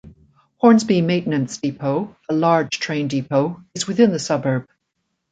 [0.57, 4.67] Hornsby Maintenance Depot, a large train depot, is within the suburb.